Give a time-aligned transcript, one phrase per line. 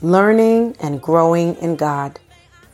[0.00, 2.18] learning and growing in God.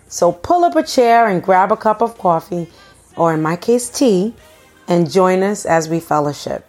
[0.09, 2.69] So pull up a chair and grab a cup of coffee,
[3.17, 4.35] or in my case, tea,
[4.89, 6.67] and join us as we fellowship.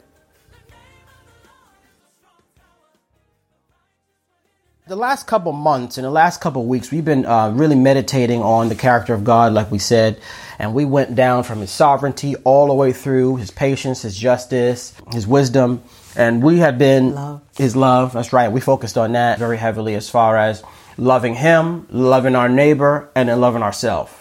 [4.86, 8.68] The last couple months and the last couple weeks, we've been uh, really meditating on
[8.68, 10.20] the character of God, like we said,
[10.60, 14.94] and we went down from His sovereignty all the way through His patience, His justice,
[15.14, 15.82] His wisdom,
[16.16, 17.42] and we have been Love.
[17.56, 18.14] His love.
[18.14, 18.52] That's right.
[18.52, 20.64] We focused on that very heavily as far as
[20.98, 24.12] loving Him, loving our neighbor, and then loving ourselves,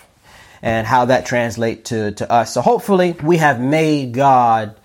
[0.61, 2.55] and how that translates to to us.
[2.55, 4.77] So hopefully, we have made God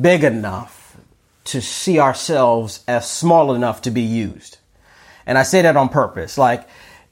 [0.00, 0.96] big enough
[1.44, 4.58] to see ourselves as small enough to be used.
[5.26, 6.38] And I say that on purpose.
[6.38, 6.68] Like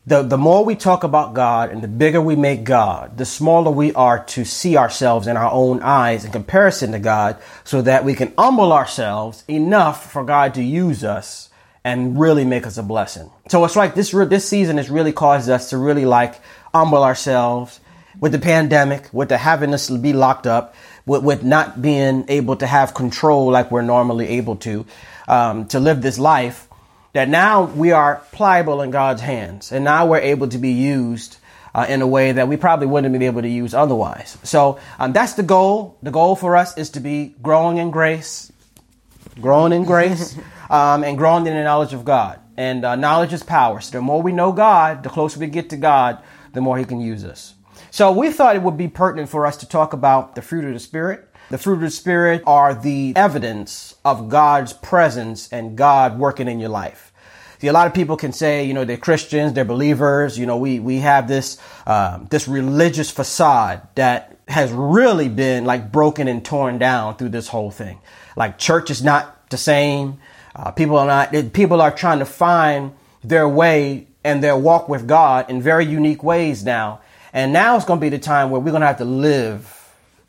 [0.06, 3.70] the, the more we talk about God and the bigger we make God, the smaller
[3.70, 8.04] we are to see ourselves in our own eyes in comparison to God so that
[8.04, 11.48] we can humble ourselves enough for God to use us
[11.84, 13.30] and really make us a blessing.
[13.48, 16.34] So it's like this, this season has really caused us to really like
[16.74, 17.80] humble ourselves
[18.20, 20.74] with the pandemic, with the having us be locked up,
[21.06, 24.84] with, with not being able to have control like we're normally able to,
[25.28, 26.68] um, to live this life
[27.14, 31.38] that now we are pliable in God's hands, and now we're able to be used
[31.74, 34.36] uh, in a way that we probably wouldn't be able to use otherwise.
[34.42, 35.96] So um, that's the goal.
[36.02, 38.52] The goal for us is to be growing in grace,
[39.40, 40.36] growing in grace,
[40.70, 42.40] um, and growing in the knowledge of God.
[42.56, 43.80] And uh, knowledge is power.
[43.80, 46.22] So the more we know God, the closer we get to God,
[46.52, 47.54] the more He can use us.
[47.90, 50.72] So we thought it would be pertinent for us to talk about the fruit of
[50.72, 51.28] the Spirit.
[51.50, 56.58] The fruit of the Spirit are the evidence of God's presence and God working in
[56.58, 57.12] your life.
[57.60, 60.38] See, a lot of people can say, you know, they're Christians, they're believers.
[60.38, 65.90] You know, we we have this um, this religious facade that has really been like
[65.90, 68.00] broken and torn down through this whole thing.
[68.36, 70.18] Like church is not the same.
[70.54, 71.52] Uh, people are not.
[71.52, 76.22] People are trying to find their way and their walk with God in very unique
[76.22, 77.00] ways now.
[77.32, 79.83] And now it's going to be the time where we're going to have to live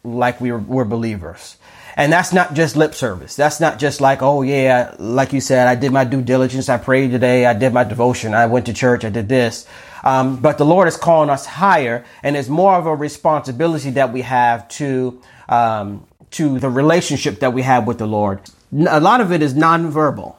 [0.06, 1.58] like we were, we're believers.
[1.98, 3.36] And that's not just lip service.
[3.36, 6.68] That's not just like, oh yeah, like you said, I did my due diligence.
[6.68, 7.46] I prayed today.
[7.46, 8.34] I did my devotion.
[8.34, 9.06] I went to church.
[9.06, 9.66] I did this.
[10.04, 14.12] Um, but the Lord is calling us higher, and it's more of a responsibility that
[14.12, 18.42] we have to um, to the relationship that we have with the Lord.
[18.74, 20.36] A lot of it is nonverbal.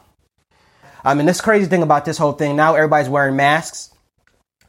[1.03, 3.94] I mean, this crazy thing about this whole thing now, everybody's wearing masks.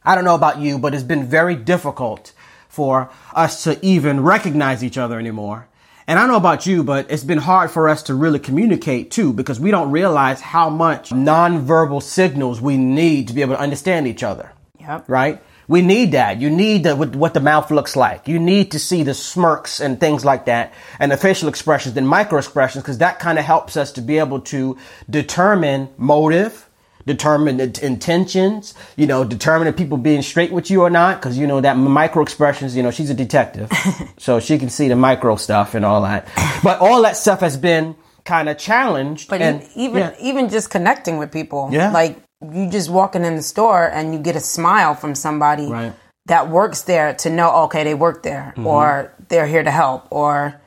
[0.04, 2.32] I don't know about you, but it's been very difficult
[2.68, 5.68] for us to even recognize each other anymore.
[6.06, 9.32] And I know about you, but it's been hard for us to really communicate too
[9.32, 14.06] because we don't realize how much nonverbal signals we need to be able to understand
[14.06, 14.52] each other.
[14.80, 15.04] Yep.
[15.06, 15.42] Right?
[15.68, 16.40] We need that.
[16.40, 18.26] You need the, what the mouth looks like.
[18.26, 22.08] You need to see the smirks and things like that and the facial expressions and
[22.08, 24.78] micro expressions because that kind of helps us to be able to
[25.10, 26.67] determine motive,
[27.08, 31.20] determine the intentions, you know, determine if people being straight with you or not.
[31.20, 33.68] Cause you know, that micro expressions, you know, she's a detective.
[34.18, 36.28] so she can see the micro stuff and all that.
[36.62, 39.28] But all that stuff has been kind of challenged.
[39.28, 40.14] But and, even yeah.
[40.20, 41.90] even just connecting with people, Yeah.
[41.90, 42.16] like
[42.54, 45.92] you just walking in the store and you get a smile from somebody Right.
[46.26, 48.66] that works there to know, okay, they work there, Mm-hmm.
[48.66, 50.60] or they're here to help, or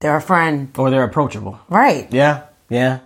[0.00, 1.58] they're a friend, or they're approachable.
[1.68, 2.06] right?
[2.10, 3.00] Yeah, yeah.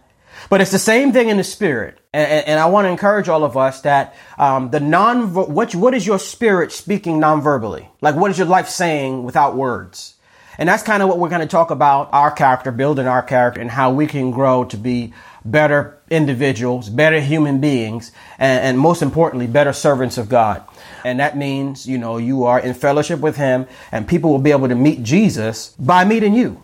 [0.50, 1.98] But it's the same thing in the spirit.
[2.16, 5.92] And, and, I want to encourage all of us that um, the non what what
[5.92, 7.90] is your spirit speaking non-verbally?
[8.00, 10.14] Like what is your life saying without words?
[10.56, 13.60] And that's kind of what we're going to talk about our character, building our character,
[13.60, 15.12] and how we can grow to be
[15.44, 20.64] better individuals, better human beings, and, and most importantly, better servants of God.
[21.04, 24.52] And that means, you know, you are in fellowship with Him, and people will be
[24.52, 26.62] able to meet Jesus by meeting you.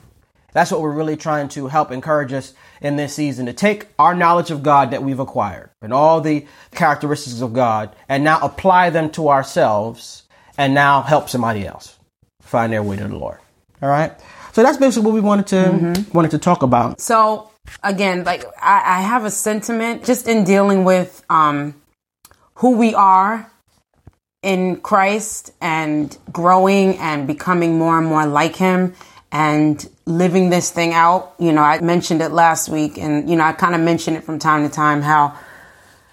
[0.53, 4.15] That's what we're really trying to help encourage us in this season to take our
[4.15, 8.91] knowledge of God that we've acquired and all the characteristics of God and now apply
[8.91, 10.25] them to ourselves
[10.59, 11.99] and now help somebody else
[12.41, 13.39] find their way to the Lord.
[13.81, 14.13] All right.
[14.53, 17.01] So that's basically what we wanted to wanted to talk about.
[17.01, 17.51] So
[17.83, 21.81] again, like I, I have a sentiment just in dealing with um,
[22.57, 23.51] who we are
[24.43, 28.95] in Christ and growing and becoming more and more like Him
[29.33, 31.35] and living this thing out.
[31.39, 34.25] You know, I mentioned it last week, and you know, I kind of mentioned it
[34.25, 35.37] from time to time how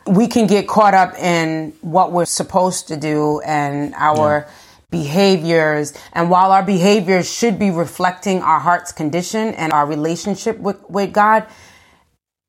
[0.08, 4.54] we can get caught up in what we're supposed to do and our yeah.
[4.90, 5.94] behaviors.
[6.14, 11.14] And while our behaviors should be reflecting our heart's condition and our relationship with, with
[11.14, 11.46] God,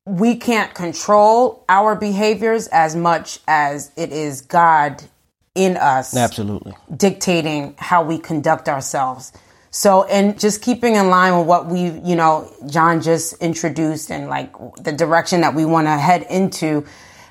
[0.05, 5.03] we can't control our behaviors as much as it is God
[5.53, 6.15] in us.
[6.15, 6.73] Absolutely.
[6.95, 9.33] Dictating how we conduct ourselves.
[9.71, 14.27] So, and just keeping in line with what we, you know, John just introduced and
[14.27, 16.85] like the direction that we want to head into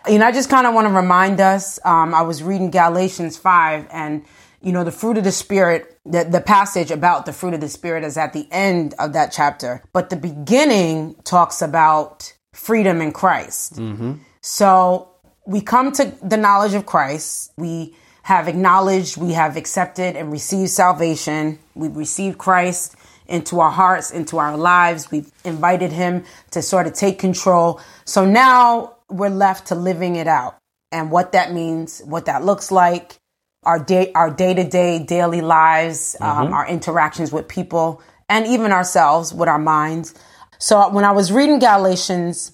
[0.08, 1.78] you know, I just kind of want to remind us.
[1.84, 4.24] Um, I was reading Galatians 5 and,
[4.62, 7.68] you know, the fruit of the Spirit, the, the passage about the fruit of the
[7.68, 9.82] Spirit is at the end of that chapter.
[9.92, 13.74] But the beginning talks about freedom in Christ.
[13.74, 14.14] Mm-hmm.
[14.40, 15.10] So
[15.46, 17.52] we come to the knowledge of Christ.
[17.56, 21.58] We have acknowledged, we have accepted and received salvation.
[21.74, 22.96] We've received Christ
[23.26, 25.10] into our hearts, into our lives.
[25.10, 27.80] We've invited him to sort of take control.
[28.04, 30.56] So now we're left to living it out
[30.92, 33.16] and what that means, what that looks like,
[33.62, 36.46] our day, our day to day daily lives, um, mm-hmm.
[36.46, 40.14] um, our interactions with people, and even ourselves with our minds.
[40.58, 42.52] So when I was reading Galatians,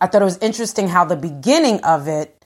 [0.00, 2.37] I thought it was interesting how the beginning of it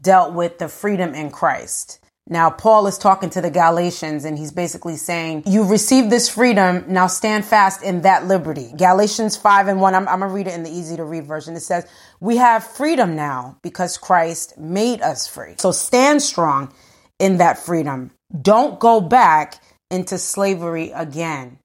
[0.00, 2.00] dealt with the freedom in Christ.
[2.30, 6.84] Now, Paul is talking to the Galatians and he's basically saying, You've received this freedom,
[6.86, 8.72] now stand fast in that liberty.
[8.76, 11.26] Galatians 5 and 1, I'm, I'm going to read it in the easy to read
[11.26, 11.56] version.
[11.56, 11.88] It says,
[12.20, 15.56] We have freedom now because Christ made us free.
[15.58, 16.72] So stand strong
[17.18, 18.12] in that freedom.
[18.40, 19.60] Don't go back
[19.90, 21.58] into slavery again.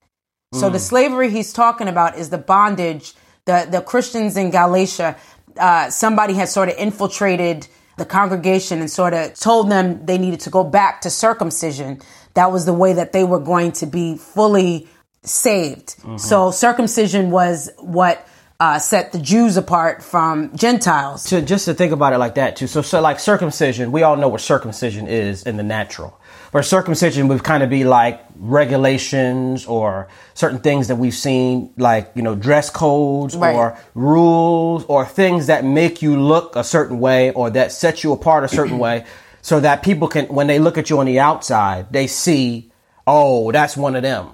[0.52, 0.58] Mm.
[0.60, 0.84] So the hmm.
[0.84, 3.14] slavery he's talking about is the bondage.
[3.44, 5.16] The, the Christians in Galatia,
[5.56, 10.40] uh, somebody had sort of infiltrated the congregation and sort of told them they needed
[10.40, 12.00] to go back to circumcision.
[12.34, 14.88] That was the way that they were going to be fully
[15.22, 15.96] saved.
[15.98, 16.18] Mm-hmm.
[16.18, 18.26] So circumcision was what
[18.58, 21.24] uh, set the Jews apart from Gentiles.
[21.24, 22.66] To, just to think about it like that too.
[22.66, 26.18] So, so like circumcision, we all know what circumcision is in the natural.
[26.52, 32.12] Where circumcision would kind of be like regulations or certain things that we've seen, like,
[32.14, 33.54] you know, dress codes right.
[33.54, 38.12] or rules or things that make you look a certain way or that set you
[38.12, 39.04] apart a certain way
[39.42, 42.72] so that people can, when they look at you on the outside, they see,
[43.06, 44.30] oh, that's one of them.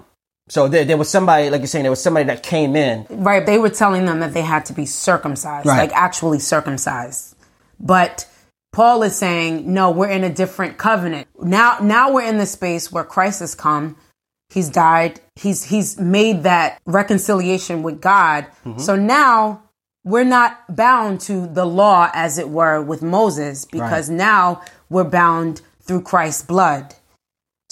[0.49, 3.05] So there, there, was somebody, like you're saying, there was somebody that came in.
[3.09, 3.45] Right.
[3.45, 5.77] They were telling them that they had to be circumcised, right.
[5.77, 7.35] like actually circumcised.
[7.79, 8.27] But
[8.73, 11.27] Paul is saying, no, we're in a different covenant.
[11.41, 13.95] Now, now we're in the space where Christ has come.
[14.49, 15.21] He's died.
[15.35, 18.47] He's, he's made that reconciliation with God.
[18.65, 18.79] Mm-hmm.
[18.79, 19.63] So now
[20.03, 24.17] we're not bound to the law as it were with Moses because right.
[24.17, 26.95] now we're bound through Christ's blood.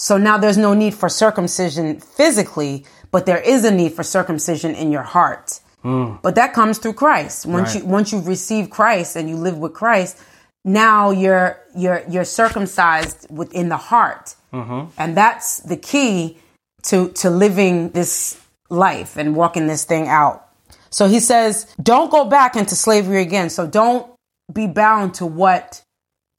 [0.02, 4.74] So now there's no need for circumcision physically, but there is a need for circumcision
[4.74, 5.60] in your heart.
[5.84, 6.20] Mm.
[6.22, 7.46] But that comes through Christ.
[7.46, 7.84] Once right.
[7.84, 10.20] you once you've received Christ and you live with Christ,
[10.64, 14.90] now you're you're you're circumcised within the heart, mm-hmm.
[14.98, 16.36] and that's the key
[16.82, 18.40] to to living this
[18.70, 20.48] life and walking this thing out.
[20.90, 23.50] So he says, don't go back into slavery again.
[23.50, 24.12] So don't
[24.52, 25.84] be bound to what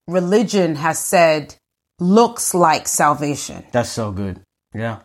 [0.06, 1.56] religion has said
[2.04, 3.64] looks like salvation.
[3.72, 4.42] That's so good.
[4.74, 5.00] Yeah.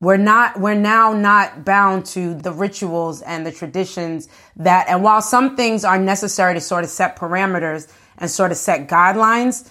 [0.00, 5.20] We're not, we're now not bound to the rituals and the traditions that, and while
[5.20, 9.68] some things are necessary to sort of set parameters, and sort of set guidelines,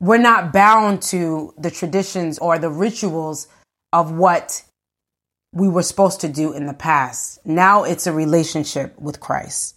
[0.00, 3.48] we're not bound to the traditions or the rituals
[3.92, 4.62] of what
[5.52, 7.44] we were supposed to do in the past.
[7.44, 9.76] Now it's a relationship with Christ.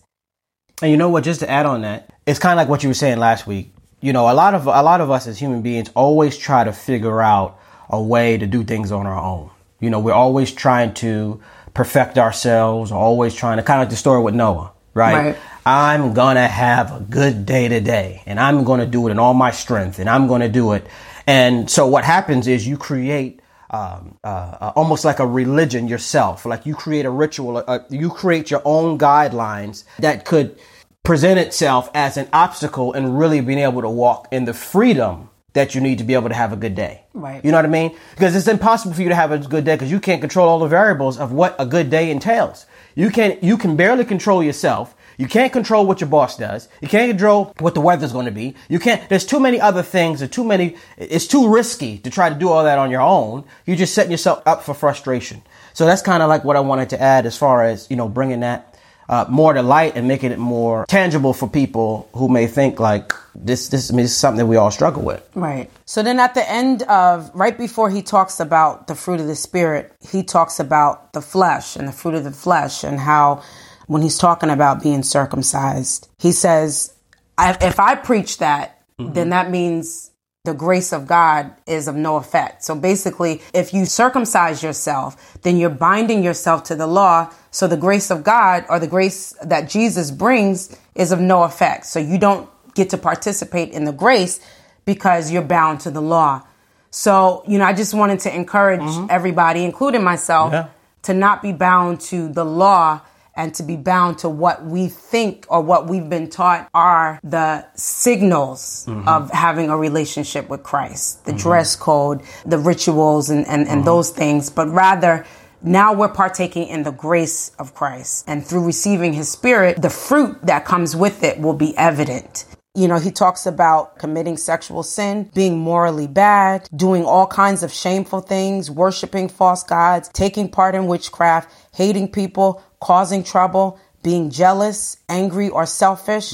[0.82, 1.24] And you know what?
[1.24, 3.74] Just to add on that, it's kind of like what you were saying last week.
[4.02, 6.74] You know, a lot of a lot of us as human beings always try to
[6.74, 9.52] figure out a way to do things on our own.
[9.80, 11.42] You know, we're always trying to
[11.74, 15.14] perfect ourselves, always trying to kind of like the story with Noah, right?
[15.14, 15.38] right.
[15.66, 19.52] I'm gonna have a good day today and I'm gonna do it in all my
[19.52, 20.86] strength and I'm gonna do it.
[21.28, 23.42] And so what happens is you create
[23.72, 26.46] um, uh, uh, almost like a religion yourself.
[26.46, 30.60] Like you create a ritual, uh, you create your own guidelines that could
[31.04, 35.76] present itself as an obstacle and really being able to walk in the freedom that
[35.76, 37.04] you need to be able to have a good day.
[37.14, 37.44] Right.
[37.44, 37.98] You know what I mean?
[38.12, 40.60] Because it's impossible for you to have a good day because you can't control all
[40.60, 42.66] the variables of what a good day entails.
[42.96, 44.96] You can you can barely control yourself.
[45.18, 46.68] You can't control what your boss does.
[46.82, 48.56] You can't control what the weather's going to be.
[48.70, 52.30] You can't, there's too many other things or too many, it's too risky to try
[52.30, 53.44] to do all that on your own.
[53.68, 55.44] You're just setting yourself up for frustration.
[55.74, 58.10] So that's kind of like what I wanted to add as far as, you know,
[58.10, 58.71] bringing that
[59.10, 63.14] uh, more to light and making it more tangible for people who may think like
[63.36, 65.28] this, this, I mean, this is something that we all struggle with.
[65.36, 65.70] Right.
[65.86, 69.36] So then at the end of, right before he talks about the fruit of the
[69.36, 73.44] spirit, he talks about the flesh and the fruit of the flesh and how
[73.88, 76.08] when he's talking about being circumcised.
[76.18, 76.94] He says,
[77.38, 80.11] I, if I preach that, then that means
[80.44, 82.64] the grace of God is of no effect.
[82.64, 87.32] So basically, if you circumcise yourself, then you're binding yourself to the law.
[87.52, 91.86] So the grace of God or the grace that Jesus brings is of no effect.
[91.86, 94.40] So you don't get to participate in the grace
[94.84, 96.42] because you're bound to the law.
[96.90, 99.08] So, you know, I just wanted to encourage mm-hmm.
[99.12, 100.70] everybody, including myself, Yeah.
[101.04, 103.02] to not be bound to the law
[103.36, 107.66] and to be bound to what we think or what we've been taught are the
[107.76, 109.08] signals mm-hmm.
[109.08, 111.40] of having a relationship with Christ, the mm-hmm.
[111.40, 113.86] dress code, the rituals, and, and, and mm-hmm.
[113.86, 115.26] those things, but rather
[115.64, 118.26] now we're partaking in the grace of Christ.
[118.28, 122.46] And through receiving his spirit, the fruit that comes with it will be evident.
[122.74, 127.74] You know, he talks about committing sexual sin, being morally bad, doing all kinds of
[127.74, 134.98] shameful things, worshiping false gods, taking part in witchcraft, hating people, causing trouble, being jealous,
[135.10, 136.34] angry, or selfish,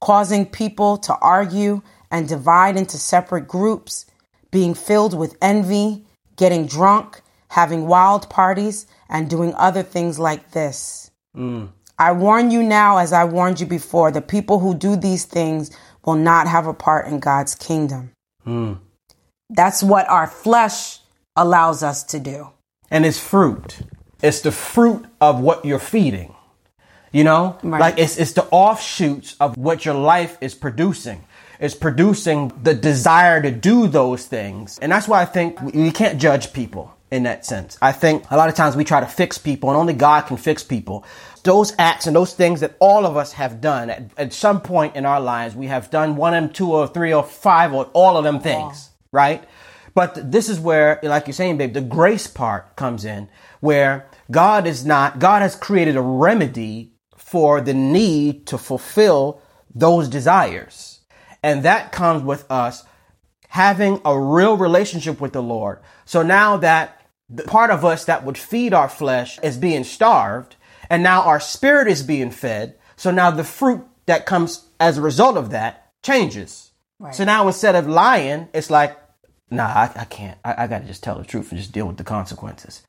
[0.00, 1.80] causing people to argue
[2.10, 4.04] and divide into separate groups,
[4.50, 6.04] being filled with envy,
[6.36, 11.10] getting drunk, having wild parties, and doing other things like this.
[11.36, 11.68] Mm.
[11.98, 15.70] I warn you now, as I warned you before, the people who do these things
[16.04, 18.12] will not have a part in God's kingdom.
[18.44, 18.74] Hmm.
[19.50, 21.00] That's what our flesh
[21.36, 22.50] allows us to do.
[22.90, 23.80] and it's fruit.
[24.22, 26.34] It's the fruit of what you're feeding.
[27.12, 27.80] You know, Right.
[27.80, 31.20] like it's it's the offshoots of what your life is producing.
[31.60, 36.18] It's producing the desire to do those things, and that's why I think we can't
[36.18, 37.76] judge people in that sense.
[37.82, 40.36] I think a lot of times we try to fix people, and only God can
[40.36, 41.04] fix people.
[41.44, 44.96] Those acts and those things that all of us have done at, at some point
[44.96, 47.86] in our lives, we have done one of them, two or three or five or
[47.92, 49.44] all of them things, right?
[49.94, 53.28] But this is where, like you're saying, babe, the grace part comes in,
[53.60, 59.42] where God is not, God has created a remedy for the need to fulfill
[59.74, 61.00] those desires.
[61.42, 62.84] And that comes with us
[63.48, 65.80] having a real relationship with the Lord.
[66.04, 70.56] So now that the part of us that would feed our flesh is being starved,
[70.90, 72.74] and now our spirit is being fed.
[72.96, 76.70] So now the fruit that comes as a result of that changes.
[77.12, 78.96] So now instead of lying, it's like,
[79.50, 80.36] nah, I, I can't.
[80.44, 82.82] I, I got to just tell the truth and just deal with the consequences.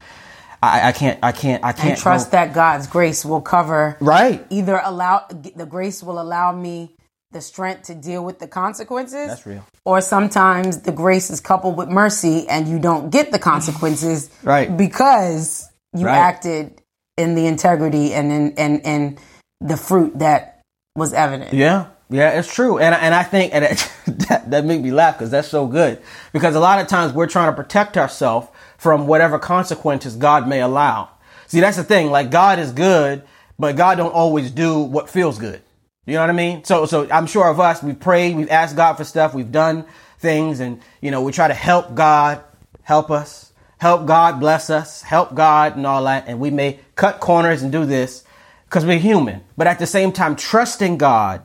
[0.63, 1.19] I, I can't.
[1.23, 1.63] I can't.
[1.63, 4.45] I can't And trust go- that God's grace will cover Right.
[4.49, 6.95] either allow the grace will allow me
[7.31, 9.27] the strength to deal with the consequences.
[9.27, 9.63] That's real.
[9.85, 14.75] Or sometimes the grace is coupled with mercy and you don't get the consequences Right.
[14.75, 16.17] because you Right.
[16.17, 16.78] acted
[17.19, 19.19] in the integrity and in and and
[19.61, 20.61] the fruit that
[20.95, 21.53] was evident.
[21.53, 23.91] Yeah, yeah, it's true, and and I think and it,
[24.29, 26.01] that that made me laugh because that's so good.
[26.33, 28.47] Because a lot of times we're trying to protect ourselves
[28.77, 31.09] from whatever consequences God may allow.
[31.47, 32.09] See, that's the thing.
[32.09, 33.23] Like God is good,
[33.59, 35.61] but God don't always do what feels good.
[36.05, 36.63] You know what I mean?
[36.63, 39.85] So so I'm sure of us, we've prayed, we've asked God for stuff, we've done
[40.19, 42.43] things, and you know we try to help God
[42.81, 43.48] help us,
[43.79, 47.71] help God bless us, help God and all that, and we may cut corners and
[47.71, 48.23] do this
[48.65, 49.41] because we're human.
[49.57, 51.41] But at the same time, trusting God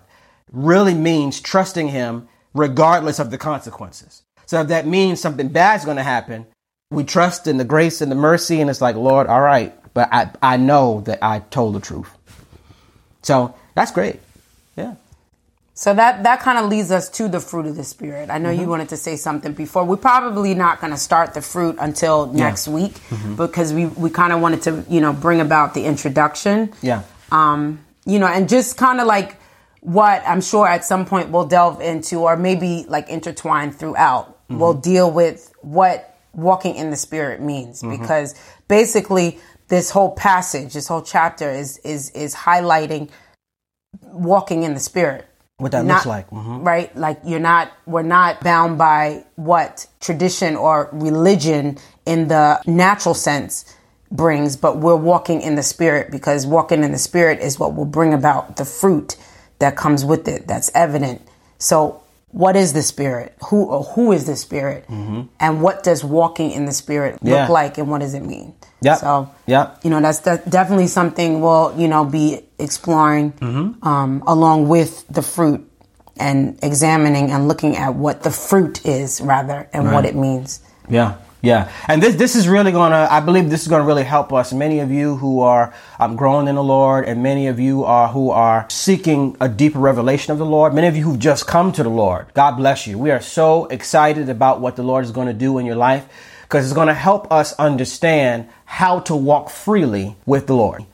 [0.53, 4.23] really means trusting Him regardless of the consequences.
[4.47, 6.47] So if that means something bad's going to happen,
[6.91, 10.09] we trust in the grace and the mercy, and it's like, Lord, all right, but
[10.13, 12.11] I, I know that I told the truth.
[13.23, 14.21] So that's great.
[15.75, 15.81] Yeah.
[15.83, 18.31] So that that kind of leads us to the fruit of the spirit.
[18.31, 18.61] I know Mm-hmm.
[18.63, 19.85] you wanted to say something before.
[19.85, 23.35] We're probably not going to start the fruit until next week Mm-hmm.
[23.37, 26.73] because we we kind of wanted to you know bring about the introduction.
[26.83, 27.03] Yeah.
[27.33, 29.37] Um, you know, and just kind of like
[29.81, 34.27] what I'm sure at some point we'll delve into, or maybe like intertwine throughout.
[34.49, 34.59] Mm-hmm.
[34.61, 38.01] We'll deal with what walking in the spirit means Mm-hmm.
[38.01, 38.35] because
[38.69, 39.39] basically
[39.69, 43.09] this whole passage, this whole chapter is is is highlighting
[44.03, 45.27] walking in the spirit
[45.59, 46.31] What that not- looks like.
[46.31, 46.67] Mhm.
[46.67, 46.95] right?
[46.97, 53.65] Like you're not, we're not bound by what tradition or religion in the natural sense
[54.11, 57.85] brings, but we're walking in the spirit because walking in the spirit is what will
[57.85, 59.17] bring about the fruit
[59.61, 60.49] that comes with it.
[60.49, 61.23] That's evident.
[61.59, 62.01] So,
[62.33, 63.37] what is the spirit?
[63.49, 64.85] Who or who is the spirit?
[64.89, 67.29] And what does walking in the spirit look Mm-hmm.
[67.33, 67.49] Yeah.
[67.49, 67.79] like?
[67.79, 68.55] And what does it mean?
[68.83, 73.87] yeah So, yeah you know that's de- definitely something we'll you know be exploring Mm-hmm.
[73.87, 75.61] um, along with the fruit
[76.17, 81.15] and examining and looking at what the fruit is rather and what it means Yeah,
[81.43, 83.03] yeah, and this this is really gonna.
[83.11, 84.53] I believe this is gonna really help us.
[84.53, 85.67] Many of you who are
[85.99, 89.79] um, growing in the Lord, and many of you are who are seeking a deeper
[89.79, 90.73] revelation of the Lord.
[90.75, 92.27] Many of you who've just come to the Lord.
[92.35, 92.99] God bless you.
[92.99, 96.05] We are so excited about what the Lord is going to do in your life
[96.45, 100.85] because it's going to help us understand how to walk freely with the Lord.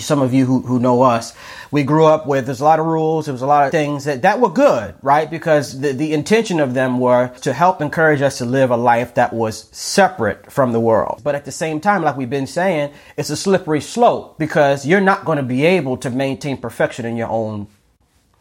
[0.00, 1.34] Some of you who, who know us,
[1.70, 4.04] we grew up with, there's a lot of rules, there was a lot of things
[4.04, 5.30] that, that were good, right?
[5.30, 9.14] Because the, the intention of them were to help encourage us to live a life
[9.14, 11.20] that was separate from the world.
[11.22, 15.00] But at the same time, like we've been saying, it's a slippery slope because you're
[15.00, 17.68] not going to be able to maintain perfection in your own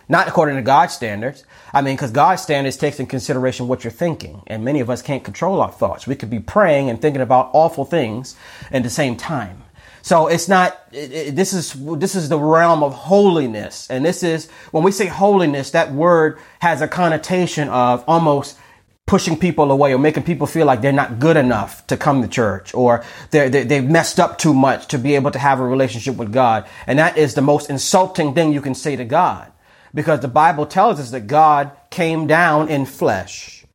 [0.10, 1.44] not according to God's standards.
[1.74, 5.02] I mean, because God's standards takes in consideration what you're thinking, and many of us
[5.02, 6.08] can't control our thoughts.
[6.08, 8.36] We could be praying and thinking about awful things
[8.72, 9.64] at the same time.
[10.08, 10.80] So it's not.
[10.94, 14.94] It, it, this is this is the realm of holiness, and this is when we
[14.94, 15.72] say holiness.
[15.72, 18.58] That word has a connotation of almost
[19.06, 22.28] pushing people away or making people feel like they're not good enough to come to
[22.30, 26.16] church or they have messed up too much to be able to have a relationship
[26.16, 26.66] with God.
[26.86, 29.52] And that is the most insulting thing you can say to God
[29.94, 33.66] because the Bible tells us that God came down in flesh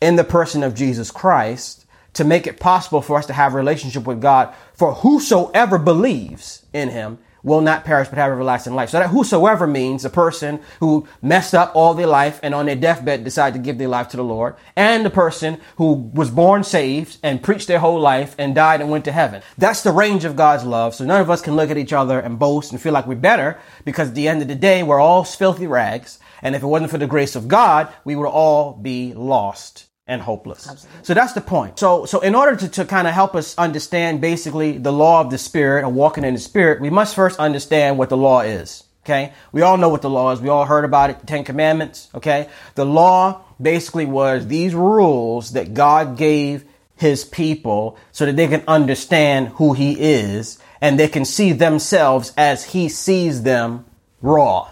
[0.00, 1.84] in the person of Jesus Christ
[2.18, 6.66] to make it possible for us to have a relationship with God for whosoever believes
[6.72, 8.90] in him will not perish but have everlasting life.
[8.90, 12.74] So that whosoever means a person who messed up all their life and on their
[12.74, 16.64] deathbed decided to give their life to the Lord, and the person who was born
[16.64, 19.40] saved and preached their whole life and died and went to heaven.
[19.56, 20.96] That's the range of God's love.
[20.96, 23.14] So none of us can look at each other and boast and feel like we're
[23.14, 26.18] better because at the end of the day, we're all filthy rags.
[26.42, 30.22] And if it wasn't for the grace of God, we would all be lost and
[30.22, 30.66] hopeless.
[30.66, 31.04] Absolutely.
[31.04, 31.78] So that's the point.
[31.78, 35.30] So, so in order to, to kind of help us understand basically the law of
[35.30, 38.84] the spirit or walking in the spirit, we must first understand what the law is.
[39.04, 39.32] Okay.
[39.52, 40.40] We all know what the law is.
[40.40, 41.20] We all heard about it.
[41.20, 42.08] The Ten Commandments.
[42.14, 42.48] Okay.
[42.74, 46.64] The law basically was these rules that God gave
[46.96, 52.32] his people so that they can understand who he is and they can see themselves
[52.36, 53.84] as he sees them
[54.20, 54.68] raw.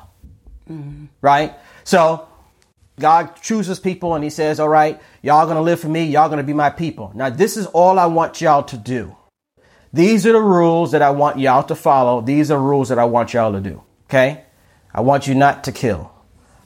[0.70, 1.06] Mm-hmm.
[1.20, 1.54] Right?
[1.84, 2.26] So
[2.98, 6.04] God chooses people and he says, all right, y'all to live for me.
[6.04, 7.12] Y'all to be my people.
[7.14, 9.16] Now, this is all I want y'all to do.
[9.92, 12.20] These are the rules that I want y'all to follow.
[12.20, 13.82] These are rules that I want y'all to do.
[14.08, 14.44] Okay.
[14.94, 16.12] I want you not to kill.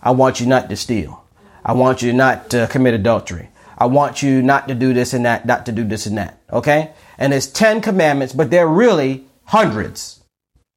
[0.01, 1.25] I want you not to steal.
[1.65, 3.51] I want you not to commit adultery.
[3.77, 6.41] I want you not to do this and that, not to do this and that.
[6.53, 6.93] Okay.
[7.19, 10.21] And it's 10 commandments, but they're really hundreds.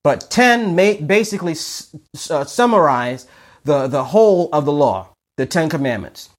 [0.03, 3.27] But 10 basically uh, summarize
[3.63, 6.29] the, the whole of the law the Ten Commandments.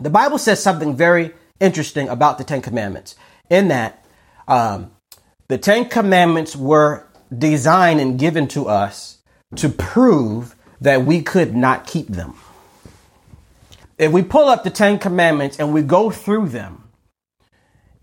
[0.00, 3.16] The Bible says something very interesting about the Ten Commandments
[3.50, 4.04] in that
[4.48, 4.90] um,
[5.48, 9.18] the Ten Commandments were designed and given to us
[9.56, 12.34] to prove that we could not keep them.
[13.98, 16.84] If we pull up the Ten Commandments and we go through them,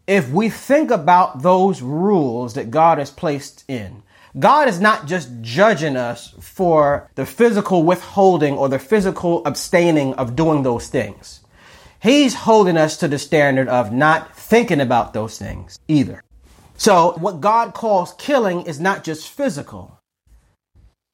[0.06, 4.04] if we think about those rules that God has placed in,
[4.40, 10.36] God is not just judging us for the physical withholding or the physical abstaining of
[10.36, 11.42] doing those things.
[12.00, 16.24] He's holding us to the standard of not thinking about those things either.
[16.76, 20.00] So what God calls killing is not just physical.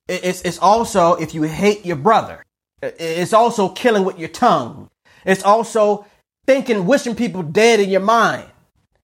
[0.09, 2.43] It's, it's also if you hate your brother.
[2.81, 4.89] It's also killing with your tongue.
[5.25, 6.05] It's also
[6.45, 8.49] thinking, wishing people dead in your mind.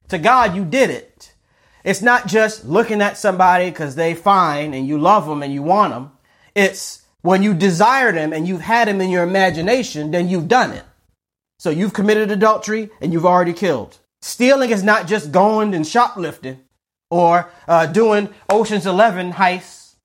[0.10, 1.29] To God, you did it.
[1.90, 5.64] It's not just looking at somebody because they fine and you love them and you
[5.64, 6.12] want them.
[6.54, 10.70] It's when you desire them and you've had them in your imagination, then you've done
[10.72, 10.84] it.
[11.58, 13.98] So you've committed adultery and you've already killed.
[14.22, 16.60] Stealing is not just going and shoplifting
[17.10, 19.96] or uh, doing Ocean's Eleven heists.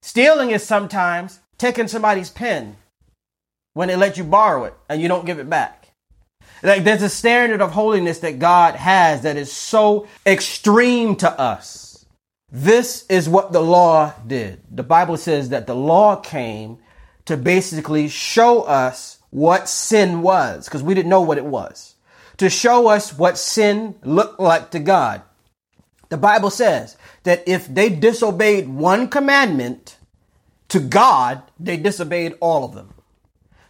[0.00, 2.76] Stealing is sometimes taking somebody's pen
[3.72, 5.83] when they let you borrow it and you don't give it back.
[6.64, 12.06] Like there's a standard of holiness that God has that is so extreme to us.
[12.50, 14.62] This is what the law did.
[14.70, 16.78] The Bible says that the law came
[17.26, 21.96] to basically show us what sin was because we didn't know what it was.
[22.38, 25.22] To show us what sin looked like to God.
[26.08, 29.98] The Bible says that if they disobeyed one commandment
[30.68, 32.93] to God, they disobeyed all of them.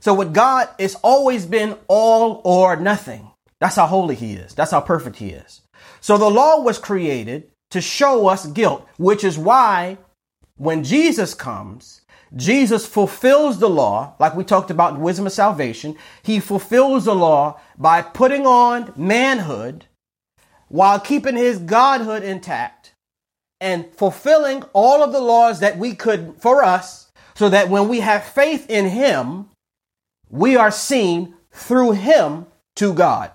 [0.05, 3.31] So with God, it's always been all or nothing.
[3.59, 4.55] That's how holy he is.
[4.55, 5.63] That's how perfect he is.
[6.03, 9.97] So the law was created to show us guilt, which is why
[10.59, 12.03] when Jesus comes,
[12.37, 15.97] Jesus fulfills the law, like we talked about in wisdom of salvation.
[16.23, 19.87] He fulfills the law by putting on manhood
[20.69, 22.93] while keeping his godhood intact
[23.59, 28.01] and fulfilling all of the laws that we could for us so that when we
[28.01, 29.49] have faith in him,
[30.35, 33.31] we are seen through him to God.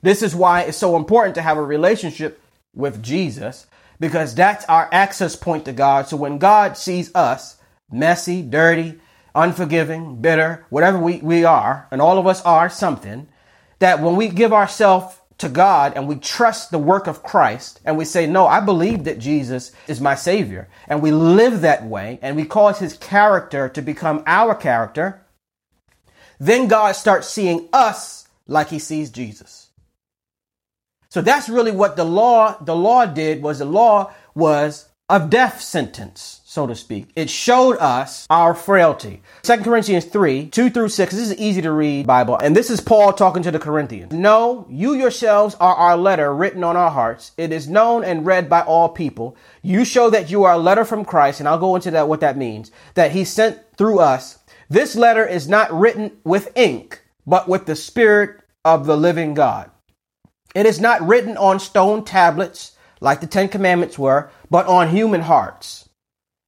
[0.00, 2.40] This is why it's so important to have a relationship
[2.72, 3.66] with Jesus
[3.98, 6.06] because that's our access point to God.
[6.06, 7.56] So when God sees us
[7.90, 9.00] messy, dirty,
[9.34, 13.26] unforgiving, bitter, whatever we, we are, and all of us are something,
[13.80, 17.96] that when we give ourselves to God and we trust the work of Christ and
[17.96, 22.18] we say, No, I believe that Jesus is my Savior, and we live that way
[22.22, 25.22] and we cause His character to become our character,
[26.38, 29.70] then God starts seeing us like He sees Jesus.
[31.08, 35.60] So that's really what the law, the law did was the law was a death
[35.60, 37.10] sentence so to speak.
[37.14, 39.20] It showed us our frailty.
[39.42, 41.14] 2 Corinthians 3, 2 through 6.
[41.14, 42.38] This is easy to read Bible.
[42.38, 44.10] And this is Paul talking to the Corinthians.
[44.10, 47.32] No, you yourselves are our letter written on our hearts.
[47.36, 49.36] It is known and read by all people.
[49.60, 52.20] You show that you are a letter from Christ, and I'll go into that what
[52.20, 52.70] that means.
[52.94, 54.38] That he sent through us.
[54.70, 59.70] This letter is not written with ink, but with the spirit of the living God.
[60.54, 65.20] It is not written on stone tablets like the Ten Commandments were, but on human
[65.20, 65.85] hearts.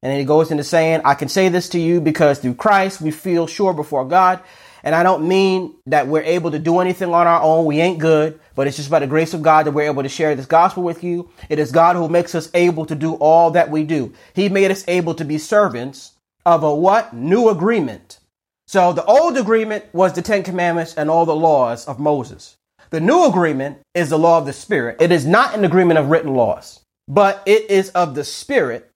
[0.02, 3.00] And then he goes into saying, I can say this to you because through Christ
[3.00, 4.40] we feel sure before God.
[4.84, 7.64] And I don't mean that we're able to do anything on our own.
[7.66, 10.08] We ain't good, but it's just by the grace of God that we're able to
[10.08, 11.30] share this gospel with you.
[11.48, 14.12] It is God who makes us able to do all that we do.
[14.34, 16.12] He made us able to be servants
[16.46, 17.12] of a what?
[17.12, 18.20] New agreement.
[18.68, 22.56] So the old agreement was the Ten Commandments and all the laws of Moses.
[22.90, 24.98] The new agreement is the law of the Spirit.
[25.00, 28.88] It is not an agreement of written laws, but it is of the Spirit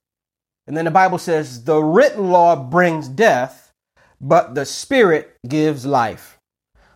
[0.67, 3.73] and then the Bible says, the written law brings death,
[4.21, 6.39] but the spirit gives life.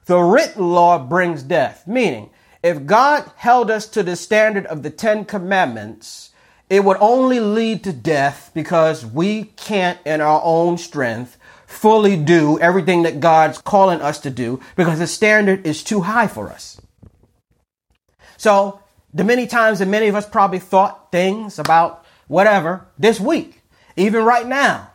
[0.05, 2.31] The written law brings death, meaning
[2.63, 6.31] if God held us to the standard of the Ten Commandments,
[6.71, 12.59] it would only lead to death because we can't, in our own strength, fully do
[12.61, 16.81] everything that God's calling us to do because the standard is too high for us.
[18.37, 18.81] So,
[19.13, 23.56] the many times that many of us probably thought things about whatever this week,
[23.97, 24.91] even right now.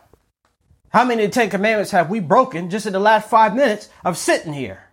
[0.90, 3.90] How many of the Ten Commandments have we broken just in the last five minutes
[4.04, 4.84] of sitting here?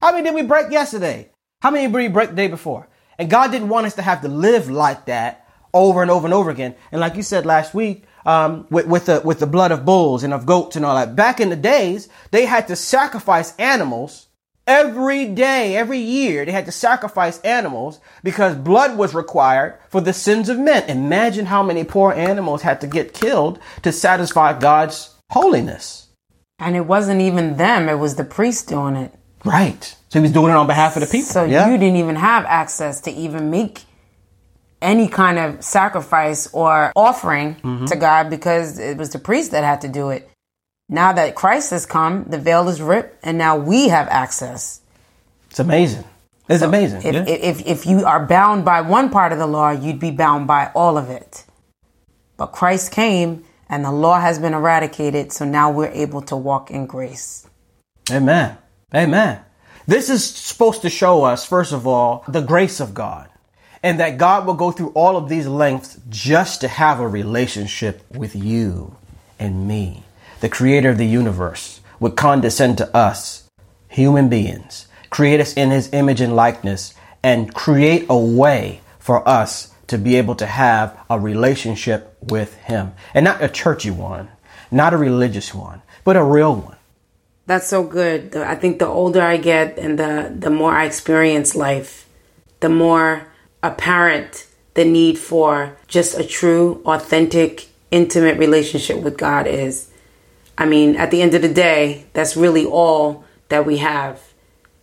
[0.00, 1.30] How many did we break yesterday?
[1.60, 2.88] How many did we break the day before?
[3.18, 6.32] And God didn't want us to have to live like that over and over and
[6.32, 6.74] over again.
[6.92, 10.22] And like you said last week, um, with, with the with the blood of bulls
[10.22, 11.16] and of goats and all that.
[11.16, 14.27] Back in the days, they had to sacrifice animals
[14.68, 20.12] Every day, every year, they had to sacrifice animals because blood was required for the
[20.12, 20.90] sins of men.
[20.90, 26.08] Imagine how many poor animals had to get killed to satisfy God's holiness.
[26.58, 29.14] And it wasn't even them, it was the priest doing it.
[29.42, 29.96] Right.
[30.10, 31.28] So he was doing it on behalf of the people.
[31.28, 31.70] So yeah.
[31.70, 33.84] you didn't even have access to even make
[34.82, 37.86] any kind of sacrifice or offering mm-hmm.
[37.86, 40.28] to God because it was the priest that had to do it.
[40.88, 44.80] Now that Christ has come, the veil is ripped, and now we have access.
[45.50, 46.04] It's amazing.
[46.48, 47.02] It's so amazing.
[47.02, 47.24] If, yeah.
[47.26, 50.70] if, if you are bound by one part of the law, you'd be bound by
[50.74, 51.44] all of it.
[52.36, 56.70] But Christ came and the law has been eradicated, so now we're able to walk
[56.70, 57.46] in grace.
[58.10, 58.56] Amen.
[58.94, 59.40] Amen.
[59.86, 63.28] This is supposed to show us, first of all, the grace of God
[63.82, 68.02] and that God will go through all of these lengths just to have a relationship
[68.14, 68.96] with you
[69.38, 70.02] and me
[70.40, 73.48] the creator of the universe, would condescend to us,
[73.88, 79.74] human beings, create us in his image and likeness, and create a way for us
[79.88, 82.92] to be able to have a relationship with him.
[83.14, 84.28] And not a churchy one,
[84.70, 86.76] not a religious one, but a real one.
[87.46, 88.36] That's so good.
[88.36, 92.06] I think the older I get and the, the more I experience life,
[92.60, 93.26] the more
[93.62, 99.90] apparent the need for just a true, authentic, intimate relationship with God is.
[100.58, 104.20] I mean, at the end of the day, that's really all that we have.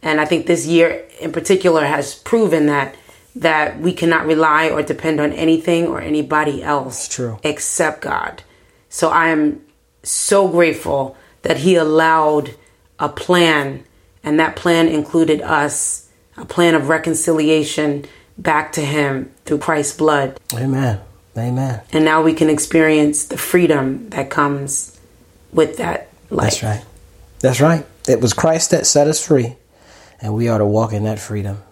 [0.02, 2.96] And I think this year in particular has proven that
[3.38, 7.38] that we cannot rely or depend on anything or anybody else true.
[7.44, 8.44] except God.
[8.88, 9.62] So I am
[10.04, 12.56] so grateful that he allowed
[12.98, 13.84] a plan
[14.24, 18.06] and that plan included us, a plan of reconciliation
[18.38, 20.40] back to him through Christ's blood.
[20.54, 21.02] Amen.
[21.38, 21.82] Amen.
[21.92, 24.95] And now we can experience the freedom that comes
[25.56, 26.60] with that life.
[26.60, 26.86] That's right.
[27.40, 27.86] That's right.
[28.08, 29.56] It was Christ that set us free,
[30.22, 31.64] and we are to walk in that freedom.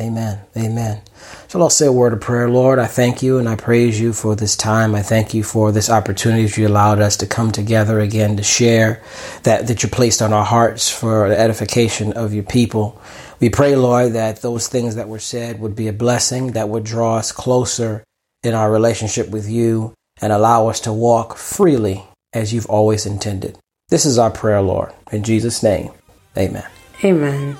[0.00, 0.40] Amen.
[0.56, 1.02] Amen.
[1.48, 2.48] So I'll say a word of prayer.
[2.48, 4.94] Lord, I thank you and I praise you for this time.
[4.94, 8.42] I thank you for this opportunity that you allowed us to come together again to
[8.42, 9.02] share
[9.42, 13.00] that, that you placed on our hearts for the edification of your people.
[13.38, 16.84] We pray, Lord, that those things that were said would be a blessing that would
[16.84, 18.02] draw us closer
[18.42, 23.58] in our relationship with you and allow us to walk freely as you've always intended.
[23.88, 24.92] This is our prayer, Lord.
[25.10, 25.90] In Jesus' name,
[26.36, 26.66] amen.
[27.04, 27.56] Amen.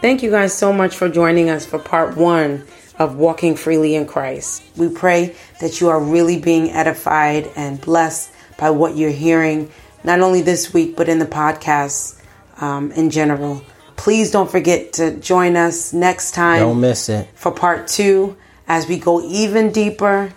[0.00, 2.64] Thank you guys so much for joining us for part one
[2.98, 4.62] of Walking Freely in Christ.
[4.76, 9.70] We pray that you are really being edified and blessed by what you're hearing,
[10.04, 12.20] not only this week, but in the podcast
[12.60, 13.62] um, in general.
[13.96, 16.60] Please don't forget to join us next time.
[16.60, 17.28] Don't miss it.
[17.34, 18.36] For part two,
[18.68, 20.32] as we go even deeper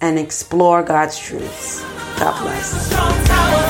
[0.00, 1.82] and explore God's truths.
[2.18, 3.67] God bless.